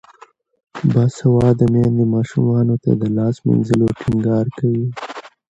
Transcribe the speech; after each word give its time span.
باسواده 0.93 1.65
میندې 1.73 2.05
ماشومانو 2.15 2.75
ته 2.83 2.91
د 3.01 3.03
لاس 3.17 3.35
مینځلو 3.45 3.87
ټینګار 3.99 4.45
کوي. 4.57 4.87